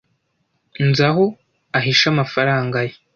[0.87, 1.25] Nzi aho
[1.77, 2.93] ahisha amafaranga ye.